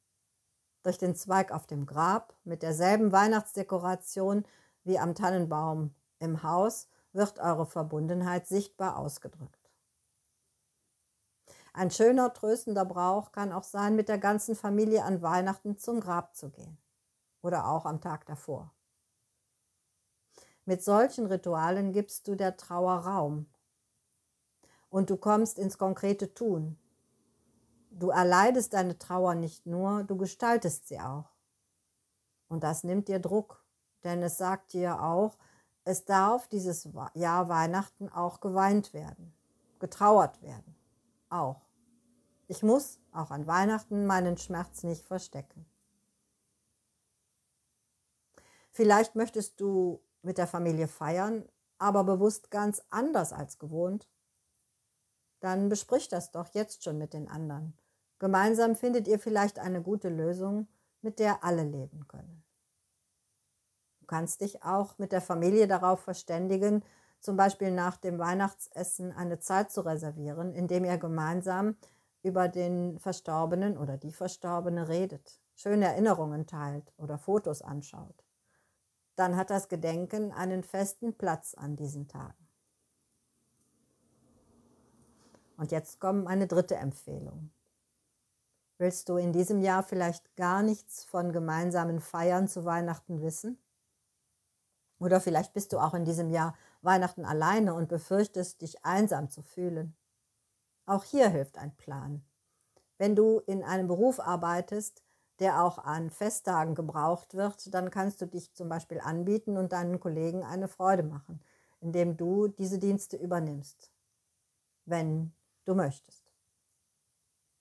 Durch 0.84 0.98
den 0.98 1.14
Zweig 1.14 1.52
auf 1.52 1.68
dem 1.68 1.86
Grab 1.86 2.34
mit 2.46 2.64
derselben 2.64 3.12
Weihnachtsdekoration 3.12 4.46
wie 4.86 5.00
am 5.00 5.16
Tannenbaum 5.16 5.94
im 6.20 6.44
Haus 6.44 6.88
wird 7.12 7.40
eure 7.40 7.66
Verbundenheit 7.66 8.48
sichtbar 8.48 8.96
ausgedrückt. 8.98 9.57
Ein 11.78 11.92
schöner, 11.92 12.34
tröstender 12.34 12.86
Brauch 12.86 13.32
kann 13.32 13.52
auch 13.52 13.64
sein, 13.64 13.96
mit 13.96 14.10
der 14.10 14.18
ganzen 14.18 14.56
Familie 14.56 15.04
an 15.04 15.22
Weihnachten 15.22 15.78
zum 15.78 16.00
Grab 16.00 16.36
zu 16.36 16.50
gehen 16.50 16.80
oder 17.44 17.68
auch 17.68 17.86
am 17.86 18.02
Tag 18.02 18.26
davor. 18.26 18.74
Mit 20.66 20.84
solchen 20.84 21.28
Ritualen 21.28 21.94
gibst 21.94 22.28
du 22.28 22.34
der 22.34 22.58
Trauer 22.58 23.06
Raum 23.06 23.46
und 24.90 25.12
du 25.12 25.18
kommst 25.18 25.60
ins 25.60 25.78
konkrete 25.78 26.34
Tun. 26.34 26.80
Du 27.92 28.10
erleidest 28.10 28.74
deine 28.74 28.98
Trauer 28.98 29.36
nicht 29.36 29.68
nur, 29.68 30.04
du 30.04 30.18
gestaltest 30.18 30.88
sie 30.88 31.00
auch. 31.00 31.30
Und 32.48 32.64
das 32.64 32.84
nimmt 32.84 33.08
dir 33.08 33.20
Druck, 33.20 33.64
denn 34.04 34.24
es 34.24 34.40
sagt 34.40 34.74
dir 34.74 35.04
auch, 35.04 35.38
es 35.84 36.06
darf 36.06 36.48
dieses 36.48 36.90
Jahr 37.14 37.50
Weihnachten 37.50 38.10
auch 38.10 38.40
geweint 38.40 38.96
werden, 38.96 39.32
getrauert 39.78 40.42
werden, 40.42 40.76
auch. 41.30 41.67
Ich 42.48 42.64
muss 42.64 43.00
auch 43.12 43.32
an 43.32 43.46
Weihnachten 43.46 44.06
meinen 44.06 44.38
Schmerz 44.38 44.84
nicht 44.84 45.06
verstecken. 45.06 45.66
Vielleicht 48.72 49.16
möchtest 49.16 49.60
du 49.60 50.02
mit 50.22 50.38
der 50.38 50.48
Familie 50.48 50.88
feiern, 50.88 51.48
aber 51.78 52.04
bewusst 52.04 52.50
ganz 52.52 52.84
anders 52.90 53.34
als 53.34 53.60
gewohnt. 53.60 54.08
Dann 55.40 55.70
besprich 55.70 56.08
das 56.08 56.32
doch 56.32 56.54
jetzt 56.54 56.84
schon 56.84 56.98
mit 56.98 57.14
den 57.14 57.28
anderen. 57.28 57.78
Gemeinsam 58.20 58.76
findet 58.76 59.08
ihr 59.08 59.20
vielleicht 59.20 59.60
eine 59.60 59.82
gute 59.82 60.10
Lösung, 60.10 60.68
mit 61.02 61.20
der 61.20 61.44
alle 61.44 61.64
leben 61.64 62.08
können. 62.08 62.44
Du 64.00 64.06
kannst 64.08 64.42
dich 64.42 64.64
auch 64.64 64.98
mit 64.98 65.12
der 65.12 65.22
Familie 65.22 65.68
darauf 65.68 66.00
verständigen, 66.00 66.84
zum 67.20 67.36
Beispiel 67.36 67.72
nach 67.72 67.98
dem 67.98 68.20
Weihnachtsessen 68.20 69.12
eine 69.12 69.40
Zeit 69.40 69.72
zu 69.72 69.82
reservieren, 69.82 70.54
indem 70.54 70.86
ihr 70.86 70.98
gemeinsam 70.98 71.76
über 72.28 72.50
den 72.50 73.00
Verstorbenen 73.00 73.78
oder 73.78 73.98
die 73.98 74.12
Verstorbene 74.12 74.90
redet, 74.90 75.40
schöne 75.56 75.86
Erinnerungen 75.86 76.46
teilt 76.46 76.94
oder 76.98 77.18
Fotos 77.18 77.62
anschaut, 77.62 78.24
dann 79.16 79.38
hat 79.38 79.50
das 79.50 79.70
Gedenken 79.70 80.32
einen 80.34 80.64
festen 80.64 81.18
Platz 81.18 81.56
an 81.56 81.76
diesen 81.76 82.08
Tagen. 82.08 82.48
Und 85.56 85.72
jetzt 85.72 86.00
kommt 86.00 86.28
eine 86.28 86.46
dritte 86.46 86.76
Empfehlung. 86.76 87.50
Willst 88.78 89.10
du 89.10 89.18
in 89.18 89.34
diesem 89.34 89.62
Jahr 89.62 89.82
vielleicht 89.82 90.36
gar 90.36 90.62
nichts 90.62 91.04
von 91.06 91.32
gemeinsamen 91.32 92.00
Feiern 92.00 92.48
zu 92.48 92.64
Weihnachten 92.64 93.22
wissen? 93.22 93.58
Oder 95.00 95.20
vielleicht 95.20 95.54
bist 95.54 95.74
du 95.74 95.80
auch 95.80 95.96
in 95.96 96.06
diesem 96.06 96.30
Jahr 96.30 96.56
Weihnachten 96.82 97.26
alleine 97.26 97.74
und 97.74 97.90
befürchtest, 97.90 98.62
dich 98.62 98.86
einsam 98.86 99.30
zu 99.30 99.42
fühlen. 99.42 99.96
Auch 100.88 101.04
hier 101.04 101.28
hilft 101.28 101.58
ein 101.58 101.76
Plan. 101.76 102.24
Wenn 102.98 103.14
du 103.14 103.40
in 103.40 103.62
einem 103.62 103.88
Beruf 103.88 104.22
arbeitest, 104.22 105.04
der 105.40 105.62
auch 105.62 105.80
an 105.80 106.10
Festtagen 106.10 106.76
gebraucht 106.76 107.36
wird, 107.36 107.74
dann 107.74 107.92
kannst 107.92 108.22
du 108.22 108.26
dich 108.26 108.54
zum 108.54 108.70
Beispiel 108.70 109.02
anbieten 109.02 109.58
und 109.58 109.74
deinen 109.74 110.00
Kollegen 110.00 110.44
eine 110.44 110.70
Freude 110.70 111.04
machen, 111.04 111.42
indem 111.82 112.16
du 112.16 112.48
diese 112.48 112.80
Dienste 112.80 113.18
übernimmst, 113.18 113.92
wenn 114.86 115.34
du 115.66 115.76
möchtest. 115.76 116.32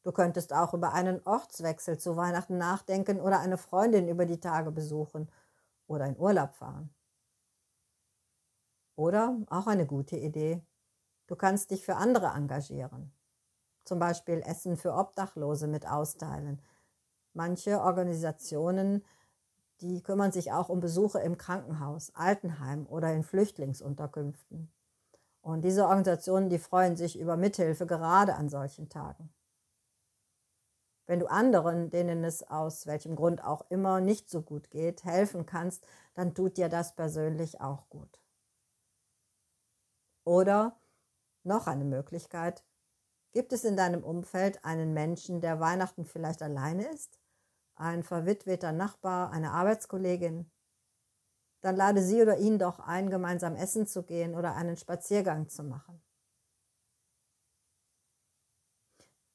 Du 0.05 0.13
könntest 0.13 0.53
auch 0.53 0.73
über 0.73 0.93
einen 0.93 1.21
Ortswechsel 1.27 1.99
zu 1.99 2.17
Weihnachten 2.17 2.59
nachdenken 2.59 3.21
oder 3.21 3.41
eine 3.41 3.59
Freundin 3.59 4.07
über 4.09 4.25
die 4.25 4.39
Tage 4.39 4.71
besuchen 4.71 5.29
oder 5.89 6.07
in 6.07 6.17
Urlaub 6.17 6.55
fahren. 6.55 6.95
Oder 8.95 9.37
auch 9.51 9.67
eine 9.67 9.85
gute 9.85 10.17
Idee. 10.17 10.63
Du 11.27 11.37
kannst 11.37 11.73
dich 11.73 11.85
für 11.85 11.97
andere 11.97 12.29
engagieren. 12.29 13.16
Zum 13.87 14.01
Beispiel 14.01 14.43
Essen 14.45 14.77
für 14.77 14.95
Obdachlose 14.95 15.69
mit 15.69 15.89
austeilen. 15.89 16.61
Manche 17.33 17.81
Organisationen, 17.81 19.05
die 19.81 20.03
kümmern 20.03 20.33
sich 20.33 20.51
auch 20.51 20.69
um 20.69 20.81
Besuche 20.81 21.21
im 21.21 21.39
Krankenhaus, 21.39 22.13
Altenheim 22.15 22.87
oder 22.87 23.13
in 23.13 23.23
Flüchtlingsunterkünften. 23.23 24.73
Und 25.41 25.63
diese 25.63 25.85
Organisationen, 25.85 26.51
die 26.51 26.59
freuen 26.59 26.97
sich 26.97 27.17
über 27.17 27.37
Mithilfe 27.37 27.87
gerade 27.87 28.35
an 28.35 28.49
solchen 28.49 28.89
Tagen. 28.89 29.33
Wenn 31.07 31.21
du 31.21 31.31
anderen, 31.31 31.89
denen 31.91 32.25
es 32.25 32.43
aus 32.43 32.89
welchem 32.89 33.15
Grund 33.15 33.45
auch 33.45 33.71
immer 33.71 34.01
nicht 34.01 34.29
so 34.29 34.43
gut 34.43 34.71
geht, 34.71 35.05
helfen 35.05 35.47
kannst, 35.47 35.87
dann 36.15 36.35
tut 36.35 36.57
dir 36.57 36.69
das 36.69 36.97
persönlich 36.97 37.61
auch 37.61 37.89
gut. 37.89 38.21
Oder 40.25 40.77
noch 41.45 41.69
eine 41.69 41.85
Möglichkeit, 41.85 42.65
gibt 43.37 43.53
es 43.53 43.65
in 43.65 43.77
deinem 43.77 44.03
Umfeld 44.03 44.65
einen 44.65 44.95
Menschen, 44.95 45.43
der 45.43 45.61
Weihnachten 45.61 46.07
vielleicht 46.07 46.41
alleine 46.41 46.89
ist? 46.89 47.19
Ein 47.75 48.03
verwitweter 48.03 48.73
Nachbar, 48.73 49.31
eine 49.31 49.51
Arbeitskollegin? 49.51 50.51
Dann 51.61 51.77
lade 51.77 52.03
sie 52.03 52.23
oder 52.23 52.39
ihn 52.39 52.59
doch 52.59 52.79
ein, 52.79 53.11
gemeinsam 53.11 53.55
essen 53.55 53.87
zu 53.87 54.05
gehen 54.05 54.35
oder 54.35 54.55
einen 54.55 54.79
Spaziergang 54.79 55.51
zu 55.51 55.65
machen. 55.65 56.03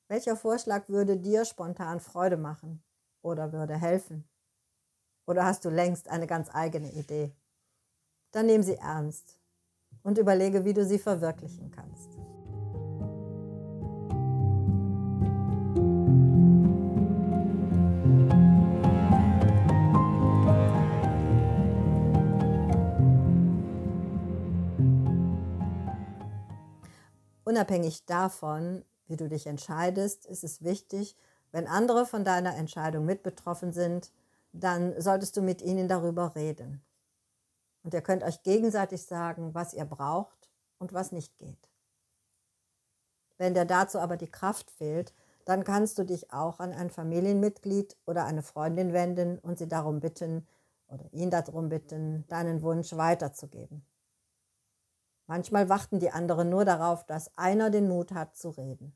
Welcher 0.08 0.36
Vorschlag 0.36 0.90
würde 0.90 1.18
dir 1.18 1.46
spontan 1.46 2.00
Freude 2.00 2.38
machen 2.38 2.84
oder 3.22 3.54
würde 3.54 3.78
helfen? 3.78 4.28
Oder 5.28 5.46
hast 5.46 5.64
du 5.64 5.70
längst 5.70 6.08
eine 6.08 6.26
ganz 6.26 6.50
eigene 6.52 6.92
Idee? 6.92 7.36
Dann 8.32 8.48
nimm 8.48 8.64
sie 8.64 8.78
ernst 8.78 9.38
und 10.02 10.18
überlege, 10.18 10.66
wie 10.66 10.74
du 10.74 10.84
sie 10.84 10.98
verwirklichen 10.98 11.70
kannst. 11.70 12.21
Unabhängig 27.52 28.06
davon, 28.06 28.86
wie 29.08 29.18
du 29.18 29.28
dich 29.28 29.46
entscheidest, 29.46 30.26
ist 30.26 30.46
es 30.46 30.64
wichtig, 30.64 31.18
wenn 31.52 31.68
andere 31.68 32.06
von 32.06 32.24
deiner 32.24 32.56
Entscheidung 32.56 33.04
mit 33.04 33.24
betroffen 33.24 33.74
sind, 33.74 34.14
dann 34.54 34.94
solltest 35.02 35.36
du 35.36 35.42
mit 35.42 35.62
ihnen 35.62 35.90
darüber 35.90 36.34
reden. 36.34 36.82
Und 37.84 37.94
ihr 37.94 38.00
könnt 38.00 38.24
euch 38.24 38.42
gegenseitig 38.44 39.04
sagen, 39.04 39.54
was 39.54 39.74
ihr 39.74 39.84
braucht 39.84 40.50
und 40.80 40.94
was 40.94 41.12
nicht 41.12 41.38
geht. 41.40 41.68
Wenn 43.38 43.54
dir 43.54 43.66
dazu 43.66 44.00
aber 44.00 44.16
die 44.16 44.32
Kraft 44.32 44.72
fehlt, 44.72 45.14
dann 45.44 45.66
kannst 45.66 46.00
du 46.00 46.06
dich 46.06 46.32
auch 46.32 46.62
an 46.62 46.72
ein 46.72 46.90
Familienmitglied 46.90 47.98
oder 48.06 48.24
eine 48.24 48.44
Freundin 48.44 48.94
wenden 48.94 49.40
und 49.40 49.60
sie 49.60 49.68
darum 49.68 50.00
bitten 50.00 50.48
oder 50.88 51.04
ihn 51.12 51.30
darum 51.30 51.68
bitten, 51.68 52.26
deinen 52.30 52.62
Wunsch 52.62 52.94
weiterzugeben. 52.94 53.86
Manchmal 55.32 55.70
warten 55.70 56.02
die 56.02 56.12
anderen 56.12 56.50
nur 56.50 56.66
darauf, 56.66 57.06
dass 57.06 57.32
einer 57.38 57.70
den 57.70 57.88
Mut 57.88 58.12
hat 58.12 58.36
zu 58.36 58.50
reden. 58.50 58.94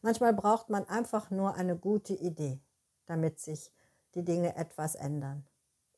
Manchmal 0.00 0.32
braucht 0.32 0.70
man 0.70 0.88
einfach 0.88 1.30
nur 1.30 1.54
eine 1.54 1.76
gute 1.76 2.14
Idee, 2.14 2.62
damit 3.04 3.38
sich 3.38 3.74
die 4.14 4.24
Dinge 4.24 4.56
etwas 4.56 4.94
ändern. 4.94 5.46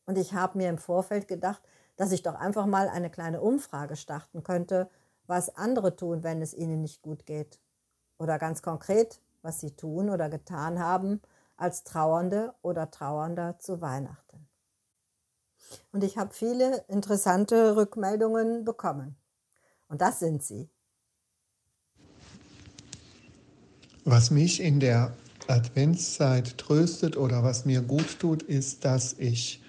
Und 0.05 0.19
ich 0.19 0.35
habe 0.35 0.59
mir 0.59 0.69
im 0.69 0.79
Vorfeld 0.79 1.29
gedacht, 1.29 1.62
dass 1.95 2.11
ich 2.11 2.25
doch 2.25 2.35
einfach 2.35 2.67
mal 2.67 2.88
eine 2.88 3.09
kleine 3.09 3.41
Umfrage 3.41 3.95
starten 3.95 4.43
könnte, 4.43 4.91
was 5.29 5.55
andere 5.55 5.95
tun, 5.95 6.25
wenn 6.25 6.43
es 6.43 6.52
ihnen 6.52 6.81
nicht 6.81 7.02
gut 7.02 7.25
geht. 7.25 7.61
Oder 8.19 8.41
ganz 8.41 8.62
konkret, 8.62 9.23
was 9.43 9.61
sie 9.61 9.76
tun 9.76 10.11
oder 10.11 10.29
getan 10.29 10.81
haben 10.81 11.23
als 11.57 11.85
Trauernde 11.85 12.52
oder 12.62 12.91
Trauernder 12.91 13.61
zu 13.61 13.81
Weihnachten. 13.81 14.49
Und 15.92 16.04
ich 16.04 16.16
habe 16.19 16.33
viele 16.33 16.85
interessante 16.88 17.76
Rückmeldungen 17.76 18.64
bekommen. 18.64 19.16
Und 19.88 20.00
das 20.00 20.21
sind 20.21 20.42
sie. 20.42 20.69
Was 24.04 24.31
mich 24.31 24.61
in 24.61 24.81
der 24.81 25.12
Adventszeit 25.47 26.59
tröstet 26.59 27.16
oder 27.16 27.42
was 27.42 27.64
mir 27.64 27.83
gut 27.83 28.19
tut, 28.19 28.42
ist, 28.42 28.85
dass 28.85 29.14
ich 29.14 29.62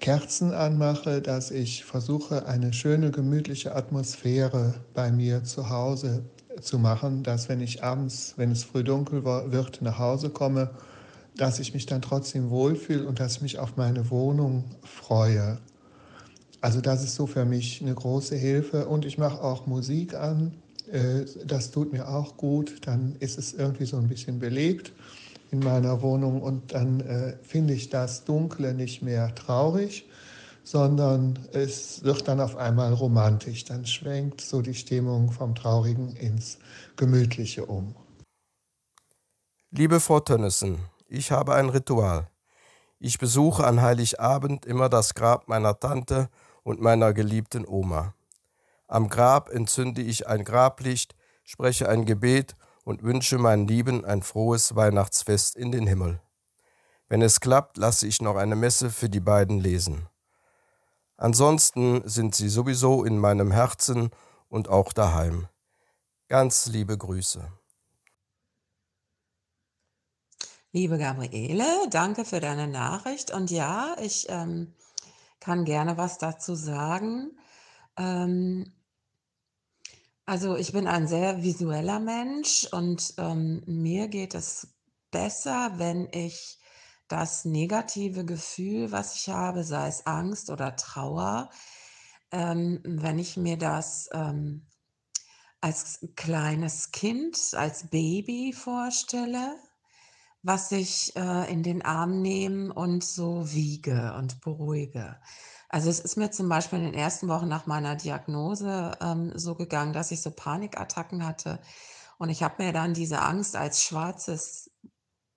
Kerzen 0.00 0.52
anmache, 0.52 1.22
dass 1.22 1.50
ich 1.50 1.84
versuche, 1.84 2.46
eine 2.46 2.72
schöne, 2.72 3.10
gemütliche 3.10 3.74
Atmosphäre 3.74 4.74
bei 4.94 5.10
mir 5.10 5.44
zu 5.44 5.70
Hause 5.70 6.24
zu 6.60 6.78
machen, 6.78 7.22
dass 7.22 7.48
wenn 7.48 7.60
ich 7.60 7.82
abends, 7.82 8.34
wenn 8.36 8.50
es 8.50 8.64
früh 8.64 8.84
dunkel 8.84 9.24
wird, 9.24 9.82
nach 9.82 9.98
Hause 9.98 10.30
komme, 10.30 10.70
dass 11.36 11.58
ich 11.58 11.74
mich 11.74 11.86
dann 11.86 12.02
trotzdem 12.02 12.50
wohlfühle 12.50 13.06
und 13.06 13.20
dass 13.20 13.36
ich 13.36 13.42
mich 13.42 13.58
auf 13.58 13.76
meine 13.76 14.10
Wohnung 14.10 14.64
freue. 14.82 15.58
Also 16.60 16.80
das 16.80 17.04
ist 17.04 17.14
so 17.14 17.26
für 17.26 17.44
mich 17.44 17.80
eine 17.82 17.94
große 17.94 18.36
Hilfe 18.36 18.86
und 18.86 19.04
ich 19.04 19.18
mache 19.18 19.42
auch 19.42 19.66
Musik 19.66 20.14
an, 20.14 20.52
äh, 20.90 21.24
das 21.44 21.70
tut 21.70 21.92
mir 21.92 22.08
auch 22.08 22.36
gut, 22.36 22.86
dann 22.86 23.16
ist 23.20 23.38
es 23.38 23.52
irgendwie 23.52 23.86
so 23.86 23.96
ein 23.96 24.08
bisschen 24.08 24.38
belebt 24.38 24.92
in 25.50 25.60
meiner 25.60 26.02
Wohnung 26.02 26.42
und 26.42 26.72
dann 26.72 27.00
äh, 27.00 27.36
finde 27.42 27.74
ich 27.74 27.88
das 27.88 28.24
Dunkle 28.24 28.74
nicht 28.74 29.02
mehr 29.02 29.34
traurig, 29.34 30.08
sondern 30.64 31.38
es 31.52 32.02
wird 32.02 32.26
dann 32.26 32.40
auf 32.40 32.56
einmal 32.56 32.92
romantisch. 32.92 33.64
Dann 33.64 33.86
schwenkt 33.86 34.40
so 34.40 34.62
die 34.62 34.74
Stimmung 34.74 35.30
vom 35.30 35.54
Traurigen 35.54 36.16
ins 36.16 36.58
Gemütliche 36.96 37.66
um. 37.66 37.94
Liebe 39.70 40.00
Frau 40.00 40.20
Tönnissen, 40.20 40.78
ich 41.08 41.30
habe 41.32 41.54
ein 41.54 41.68
Ritual. 41.68 42.28
Ich 42.98 43.18
besuche 43.18 43.66
an 43.66 43.82
Heiligabend 43.82 44.66
immer 44.66 44.88
das 44.88 45.14
Grab 45.14 45.48
meiner 45.48 45.78
Tante 45.78 46.28
und 46.62 46.80
meiner 46.80 47.12
geliebten 47.12 47.66
Oma. 47.66 48.14
Am 48.88 49.08
Grab 49.08 49.50
entzünde 49.50 50.02
ich 50.02 50.26
ein 50.26 50.44
Grablicht, 50.44 51.14
spreche 51.44 51.88
ein 51.88 52.04
Gebet 52.04 52.54
und 52.84 53.02
wünsche 53.02 53.38
meinen 53.38 53.68
Lieben 53.68 54.04
ein 54.04 54.22
frohes 54.22 54.76
Weihnachtsfest 54.76 55.56
in 55.56 55.72
den 55.72 55.86
Himmel. 55.86 56.20
Wenn 57.08 57.22
es 57.22 57.40
klappt, 57.40 57.76
lasse 57.76 58.06
ich 58.06 58.20
noch 58.20 58.36
eine 58.36 58.56
Messe 58.56 58.90
für 58.90 59.08
die 59.08 59.20
beiden 59.20 59.60
lesen. 59.60 60.08
Ansonsten 61.16 62.06
sind 62.08 62.34
sie 62.34 62.48
sowieso 62.48 63.04
in 63.04 63.18
meinem 63.18 63.50
Herzen 63.50 64.10
und 64.48 64.68
auch 64.68 64.92
daheim. 64.92 65.48
Ganz 66.28 66.66
liebe 66.66 66.98
Grüße. 66.98 67.46
Liebe 70.76 70.98
Gabriele, 70.98 71.88
danke 71.88 72.26
für 72.26 72.38
deine 72.38 72.68
Nachricht. 72.68 73.30
Und 73.30 73.50
ja, 73.50 73.96
ich 73.98 74.26
ähm, 74.28 74.74
kann 75.40 75.64
gerne 75.64 75.96
was 75.96 76.18
dazu 76.18 76.54
sagen. 76.54 77.30
Ähm, 77.96 78.74
also 80.26 80.54
ich 80.54 80.72
bin 80.72 80.86
ein 80.86 81.08
sehr 81.08 81.42
visueller 81.42 81.98
Mensch 81.98 82.68
und 82.72 83.14
ähm, 83.16 83.62
mir 83.64 84.08
geht 84.08 84.34
es 84.34 84.76
besser, 85.10 85.72
wenn 85.76 86.10
ich 86.12 86.58
das 87.08 87.46
negative 87.46 88.26
Gefühl, 88.26 88.92
was 88.92 89.16
ich 89.16 89.30
habe, 89.30 89.64
sei 89.64 89.88
es 89.88 90.04
Angst 90.04 90.50
oder 90.50 90.76
Trauer, 90.76 91.48
ähm, 92.32 92.82
wenn 92.84 93.18
ich 93.18 93.38
mir 93.38 93.56
das 93.56 94.10
ähm, 94.12 94.66
als 95.62 96.06
kleines 96.16 96.90
Kind, 96.90 97.54
als 97.54 97.88
Baby 97.88 98.52
vorstelle, 98.52 99.56
was 100.46 100.70
ich 100.70 101.14
äh, 101.16 101.52
in 101.52 101.64
den 101.64 101.84
Arm 101.84 102.22
nehme 102.22 102.72
und 102.72 103.02
so 103.02 103.52
wiege 103.52 104.14
und 104.16 104.40
beruhige. 104.40 105.18
Also 105.68 105.90
es 105.90 105.98
ist 105.98 106.16
mir 106.16 106.30
zum 106.30 106.48
Beispiel 106.48 106.78
in 106.78 106.84
den 106.84 106.94
ersten 106.94 107.26
Wochen 107.26 107.48
nach 107.48 107.66
meiner 107.66 107.96
Diagnose 107.96 108.92
ähm, 109.00 109.32
so 109.34 109.56
gegangen, 109.56 109.92
dass 109.92 110.12
ich 110.12 110.22
so 110.22 110.30
Panikattacken 110.30 111.26
hatte. 111.26 111.58
Und 112.18 112.30
ich 112.30 112.44
habe 112.44 112.62
mir 112.62 112.72
dann 112.72 112.94
diese 112.94 113.22
Angst 113.22 113.56
als 113.56 113.82
schwarzes 113.82 114.70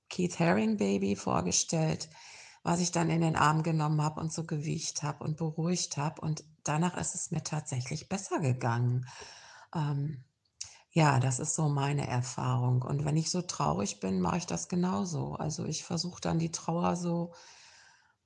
Keith 0.10 0.40
Haring 0.40 0.78
Baby 0.78 1.16
vorgestellt, 1.16 2.08
was 2.62 2.80
ich 2.80 2.92
dann 2.92 3.10
in 3.10 3.22
den 3.22 3.36
Arm 3.36 3.64
genommen 3.64 4.04
habe 4.04 4.20
und 4.22 4.32
so 4.32 4.46
gewiegt 4.46 5.02
habe 5.02 5.24
und 5.24 5.38
beruhigt 5.38 5.98
habe. 5.98 6.22
Und 6.22 6.44
danach 6.64 6.96
ist 6.98 7.16
es 7.16 7.32
mir 7.32 7.44
tatsächlich 7.44 8.10
besser 8.10 8.40
gegangen. 8.40 9.08
Ähm, 9.74 10.24
ja, 11.00 11.22
das 11.22 11.40
ist 11.40 11.56
so 11.56 11.70
meine 11.70 12.08
Erfahrung. 12.08 12.82
Und 12.82 13.06
wenn 13.06 13.16
ich 13.16 13.32
so 13.32 13.42
traurig 13.42 14.02
bin, 14.02 14.20
mache 14.20 14.40
ich 14.40 14.46
das 14.46 14.68
genauso. 14.68 15.36
Also 15.36 15.64
ich 15.64 15.86
versuche 15.86 16.20
dann 16.20 16.40
die 16.40 16.52
Trauer 16.52 16.98
so 16.98 17.34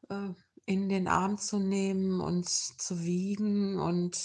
äh, 0.10 0.30
in 0.66 0.90
den 0.90 1.08
Arm 1.08 1.38
zu 1.38 1.60
nehmen 1.60 2.20
und 2.20 2.50
zu 2.50 3.04
wiegen 3.04 3.80
und 3.80 4.18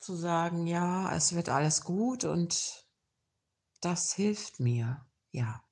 zu 0.00 0.16
sagen, 0.16 0.66
ja, 0.66 1.14
es 1.14 1.32
wird 1.36 1.50
alles 1.50 1.84
gut 1.84 2.24
und 2.24 2.84
das 3.80 4.12
hilft 4.12 4.58
mir, 4.58 5.06
ja. 5.30 5.62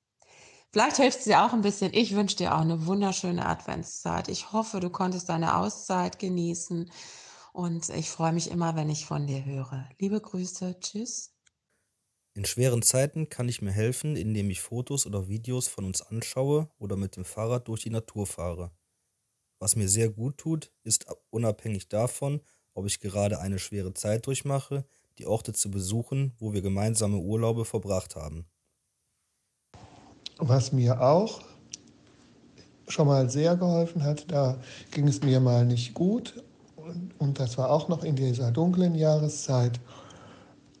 Vielleicht 0.71 0.97
hilft 0.97 1.19
es 1.19 1.23
dir 1.25 1.43
auch 1.43 1.51
ein 1.51 1.61
bisschen. 1.61 1.93
Ich 1.93 2.15
wünsche 2.15 2.37
dir 2.37 2.55
auch 2.55 2.61
eine 2.61 2.85
wunderschöne 2.85 3.45
Adventszeit. 3.45 4.29
Ich 4.29 4.53
hoffe, 4.53 4.79
du 4.79 4.89
konntest 4.91 5.27
deine 5.27 5.57
Auszeit 5.57 6.19
genießen 6.19 6.89
und 7.53 7.89
ich 7.89 8.09
freue 8.09 8.33
mich 8.33 8.49
immer, 8.49 8.75
wenn 8.77 8.89
ich 8.89 9.05
von 9.05 9.27
dir 9.27 9.43
höre. 9.43 9.89
Liebe 9.99 10.21
Grüße, 10.21 10.79
tschüss. 10.79 11.38
In 12.39 12.45
schweren 12.45 12.81
Zeiten 12.81 13.27
kann 13.27 13.49
ich 13.49 13.61
mir 13.61 13.73
helfen, 13.73 14.15
indem 14.15 14.49
ich 14.49 14.61
Fotos 14.61 15.05
oder 15.05 15.27
Videos 15.27 15.67
von 15.67 15.83
uns 15.83 16.01
anschaue 16.01 16.69
oder 16.79 16.95
mit 16.95 17.17
dem 17.17 17.25
Fahrrad 17.25 17.67
durch 17.67 17.81
die 17.81 17.89
Natur 17.89 18.25
fahre. 18.25 18.71
Was 19.59 19.75
mir 19.75 19.89
sehr 19.89 20.07
gut 20.07 20.37
tut, 20.37 20.71
ist 20.85 21.05
unabhängig 21.31 21.89
davon, 21.89 22.39
ob 22.73 22.85
ich 22.85 23.01
gerade 23.01 23.41
eine 23.41 23.59
schwere 23.59 23.93
Zeit 23.93 24.25
durchmache, 24.25 24.85
die 25.17 25.25
Orte 25.25 25.51
zu 25.51 25.69
besuchen, 25.69 26.33
wo 26.39 26.53
wir 26.53 26.61
gemeinsame 26.61 27.17
Urlaube 27.17 27.65
verbracht 27.65 28.15
haben. 28.15 28.45
Was 30.37 30.71
mir 30.71 31.01
auch 31.01 31.41
schon 32.87 33.07
mal 33.07 33.29
sehr 33.29 33.57
geholfen 33.57 34.01
hat, 34.01 34.31
da 34.31 34.57
ging 34.91 35.09
es 35.09 35.21
mir 35.21 35.41
mal 35.41 35.65
nicht 35.65 35.93
gut 35.93 36.41
und 37.17 37.37
das 37.37 37.57
war 37.57 37.69
auch 37.69 37.89
noch 37.89 38.05
in 38.05 38.15
dieser 38.15 38.49
dunklen 38.53 38.95
Jahreszeit. 38.95 39.81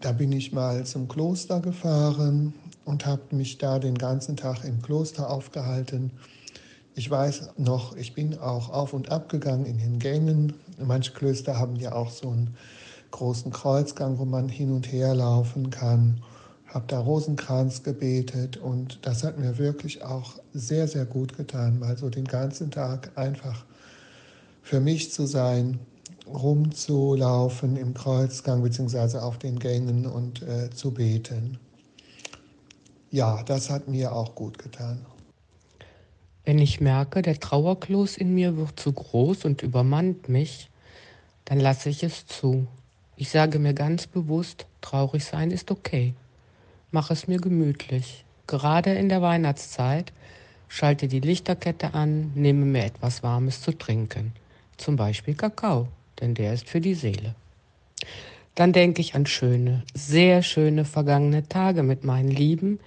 Da 0.01 0.11
bin 0.11 0.31
ich 0.31 0.51
mal 0.51 0.85
zum 0.85 1.07
Kloster 1.07 1.59
gefahren 1.59 2.53
und 2.85 3.05
habe 3.05 3.35
mich 3.35 3.57
da 3.57 3.79
den 3.79 3.97
ganzen 3.97 4.37
Tag 4.37 4.63
im 4.63 4.81
Kloster 4.81 5.29
aufgehalten 5.29 6.11
ich 6.99 7.09
weiß 7.09 7.51
noch, 7.55 7.95
ich 7.95 8.13
bin 8.13 8.37
auch 8.39 8.69
auf 8.71 8.91
und 8.91 9.09
ab 9.09 9.29
gegangen 9.29 9.65
in 9.65 9.77
den 9.77 9.99
Gängen. 9.99 10.51
Manche 10.79 11.13
Klöster 11.13 11.57
haben 11.57 11.77
ja 11.77 11.93
auch 11.93 12.11
so 12.11 12.29
einen 12.29 12.57
großen 13.11 13.53
Kreuzgang, 13.53 14.19
wo 14.19 14.25
man 14.25 14.49
hin 14.49 14.73
und 14.73 14.91
her 14.91 15.15
laufen 15.15 15.69
kann. 15.69 16.21
Habe 16.67 16.83
da 16.87 16.99
Rosenkranz 16.99 17.83
gebetet 17.83 18.57
und 18.57 18.99
das 19.03 19.23
hat 19.23 19.39
mir 19.39 19.57
wirklich 19.57 20.03
auch 20.03 20.39
sehr, 20.53 20.89
sehr 20.89 21.05
gut 21.05 21.37
getan, 21.37 21.79
mal 21.79 21.97
so 21.97 22.09
den 22.09 22.25
ganzen 22.25 22.69
Tag 22.69 23.11
einfach 23.15 23.63
für 24.61 24.81
mich 24.81 25.13
zu 25.13 25.25
sein, 25.25 25.79
rumzulaufen 26.27 27.75
im 27.75 27.93
Kreuzgang 27.93 28.61
bzw. 28.61 29.17
auf 29.17 29.37
den 29.37 29.59
Gängen 29.59 30.05
und 30.05 30.41
äh, 30.41 30.69
zu 30.69 30.91
beten. 30.91 31.59
Ja, 33.11 33.41
das 33.43 33.69
hat 33.69 33.87
mir 33.87 34.13
auch 34.13 34.35
gut 34.35 34.59
getan. 34.59 35.05
Wenn 36.45 36.59
ich 36.59 36.79
merke, 36.79 37.21
der 37.21 37.39
Trauerkloß 37.39 38.17
in 38.17 38.33
mir 38.33 38.57
wird 38.57 38.79
zu 38.79 38.93
groß 38.93 39.45
und 39.45 39.61
übermannt 39.61 40.29
mich, 40.29 40.69
dann 41.45 41.59
lasse 41.59 41.89
ich 41.89 42.03
es 42.03 42.25
zu. 42.27 42.67
Ich 43.15 43.29
sage 43.29 43.59
mir 43.59 43.73
ganz 43.73 44.07
bewusst, 44.07 44.65
traurig 44.81 45.25
sein 45.25 45.51
ist 45.51 45.71
okay. 45.71 46.13
Mach 46.91 47.11
es 47.11 47.27
mir 47.27 47.39
gemütlich. 47.39 48.23
Gerade 48.47 48.93
in 48.93 49.09
der 49.09 49.21
Weihnachtszeit 49.21 50.13
schalte 50.67 51.07
die 51.07 51.19
Lichterkette 51.19 51.93
an, 51.93 52.31
nehme 52.35 52.65
mir 52.65 52.85
etwas 52.85 53.21
Warmes 53.21 53.61
zu 53.61 53.77
trinken. 53.77 54.33
Zum 54.77 54.95
Beispiel 54.95 55.35
Kakao, 55.35 55.87
denn 56.21 56.35
der 56.35 56.53
ist 56.53 56.69
für 56.69 56.81
die 56.81 56.95
Seele. 56.95 57.35
Dann 58.55 58.73
denke 58.73 59.01
ich 59.01 59.15
an 59.15 59.25
schöne, 59.25 59.83
sehr 59.93 60.43
schöne 60.43 60.85
vergangene 60.85 61.47
Tage 61.47 61.83
mit 61.83 62.03
meinen 62.03 62.29
Lieben, 62.31 62.79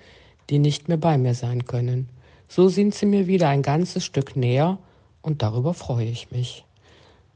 die 0.50 0.58
nicht 0.58 0.88
mehr 0.88 0.98
bei 0.98 1.16
mir 1.16 1.34
sein 1.34 1.64
können. 1.64 2.08
So 2.48 2.68
sind 2.68 2.94
sie 2.94 3.06
mir 3.06 3.26
wieder 3.26 3.48
ein 3.48 3.62
ganzes 3.62 4.04
Stück 4.04 4.36
näher 4.36 4.78
und 5.22 5.42
darüber 5.42 5.72
freue 5.72 6.06
ich 6.06 6.30
mich. 6.30 6.64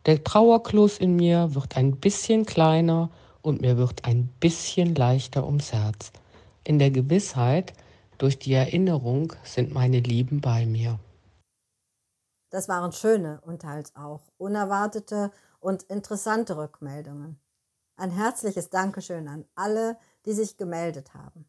Der 0.05 0.23
Trauerkloß 0.23 0.99
in 0.99 1.17
mir 1.17 1.55
wird 1.55 1.77
ein 1.77 1.97
bisschen 1.97 2.45
kleiner 2.45 3.11
und 3.43 3.63
mir 3.63 3.77
wird 3.77 4.05
ein 4.05 4.29
bisschen 4.41 4.95
leichter 4.95 5.47
ums 5.47 5.73
Herz. 5.73 6.13
In 6.65 6.79
der 6.79 6.91
Gewissheit, 6.91 7.73
durch 8.19 8.39
die 8.39 8.53
Erinnerung 8.53 9.33
sind 9.45 9.73
meine 9.73 10.01
Lieben 10.01 10.41
bei 10.41 10.67
mir. 10.67 10.99
Das 12.51 12.69
waren 12.69 12.93
schöne 12.93 13.41
und 13.43 13.63
teils 13.63 13.95
auch 13.97 14.23
unerwartete 14.39 15.33
und 15.61 15.83
interessante 15.85 16.57
Rückmeldungen. 16.57 17.41
Ein 17.97 18.11
herzliches 18.11 18.71
Dankeschön 18.71 19.27
an 19.27 19.47
alle, 19.55 19.99
die 20.27 20.33
sich 20.33 20.57
gemeldet 20.57 21.15
haben. 21.15 21.49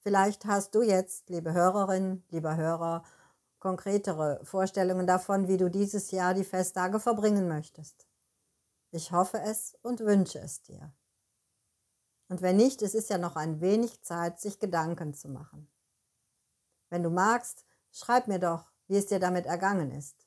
Vielleicht 0.00 0.44
hast 0.44 0.74
du 0.74 0.82
jetzt, 0.82 1.28
liebe 1.28 1.52
Hörerin, 1.52 2.24
lieber 2.30 2.56
Hörer, 2.56 3.04
konkretere 3.58 4.40
Vorstellungen 4.44 5.06
davon, 5.06 5.48
wie 5.48 5.56
du 5.56 5.70
dieses 5.70 6.10
Jahr 6.10 6.34
die 6.34 6.44
Festtage 6.44 7.00
verbringen 7.00 7.48
möchtest. 7.48 8.06
Ich 8.90 9.12
hoffe 9.12 9.40
es 9.40 9.76
und 9.82 10.00
wünsche 10.00 10.38
es 10.38 10.62
dir. 10.62 10.92
Und 12.28 12.42
wenn 12.42 12.56
nicht, 12.56 12.82
es 12.82 12.94
ist 12.94 13.10
ja 13.10 13.18
noch 13.18 13.36
ein 13.36 13.60
wenig 13.60 14.02
Zeit, 14.02 14.40
sich 14.40 14.58
Gedanken 14.58 15.14
zu 15.14 15.28
machen. 15.28 15.70
Wenn 16.90 17.02
du 17.02 17.10
magst, 17.10 17.64
schreib 17.90 18.28
mir 18.28 18.38
doch, 18.38 18.70
wie 18.88 18.96
es 18.96 19.06
dir 19.06 19.20
damit 19.20 19.46
ergangen 19.46 19.92
ist. 19.92 20.26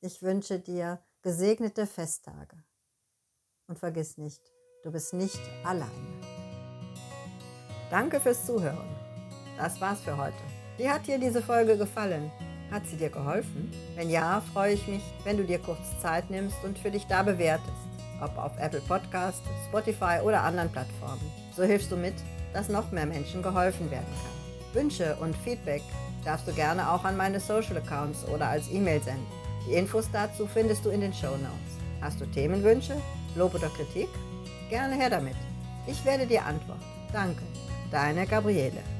Ich 0.00 0.22
wünsche 0.22 0.58
dir 0.58 1.02
gesegnete 1.22 1.86
Festtage. 1.86 2.62
Und 3.66 3.78
vergiss 3.78 4.18
nicht, 4.18 4.42
du 4.82 4.92
bist 4.92 5.14
nicht 5.14 5.40
alleine. 5.64 6.20
Danke 7.90 8.20
fürs 8.20 8.44
Zuhören. 8.44 8.94
Das 9.56 9.80
war's 9.80 10.00
für 10.00 10.16
heute. 10.16 10.36
Wie 10.76 10.90
hat 10.90 11.06
dir 11.06 11.18
diese 11.18 11.40
Folge 11.40 11.78
gefallen? 11.78 12.30
Hat 12.70 12.86
sie 12.86 12.96
dir 12.96 13.08
geholfen? 13.08 13.72
Wenn 13.94 14.10
ja, 14.10 14.42
freue 14.52 14.74
ich 14.74 14.86
mich, 14.88 15.02
wenn 15.22 15.36
du 15.36 15.44
dir 15.44 15.60
kurz 15.60 15.98
Zeit 16.02 16.28
nimmst 16.28 16.56
und 16.64 16.78
für 16.78 16.90
dich 16.90 17.06
da 17.06 17.22
bewertest. 17.22 17.70
Ob 18.20 18.36
auf 18.36 18.52
Apple 18.58 18.80
Podcast, 18.80 19.42
Spotify 19.68 20.20
oder 20.22 20.42
anderen 20.42 20.70
Plattformen. 20.72 21.30
So 21.54 21.62
hilfst 21.62 21.90
du 21.92 21.96
mit, 21.96 22.14
dass 22.52 22.68
noch 22.68 22.90
mehr 22.90 23.06
Menschen 23.06 23.42
geholfen 23.42 23.90
werden 23.90 24.06
kann. 24.06 24.74
Wünsche 24.74 25.16
und 25.16 25.36
Feedback 25.36 25.82
darfst 26.24 26.48
du 26.48 26.52
gerne 26.52 26.90
auch 26.90 27.04
an 27.04 27.16
meine 27.16 27.40
Social 27.40 27.76
Accounts 27.76 28.24
oder 28.28 28.48
als 28.48 28.70
E-Mail 28.70 29.02
senden. 29.02 29.26
Die 29.66 29.74
Infos 29.74 30.08
dazu 30.12 30.46
findest 30.46 30.84
du 30.84 30.90
in 30.90 31.00
den 31.00 31.12
Show 31.12 31.30
Notes. 31.30 31.78
Hast 32.00 32.20
du 32.20 32.26
Themenwünsche, 32.26 32.96
Lob 33.34 33.54
oder 33.54 33.68
Kritik? 33.68 34.08
Gerne 34.68 34.94
her 34.94 35.10
damit. 35.10 35.36
Ich 35.86 36.04
werde 36.04 36.26
dir 36.26 36.44
antworten. 36.44 36.84
Danke. 37.12 37.42
Deine 37.90 38.26
Gabriele. 38.26 38.93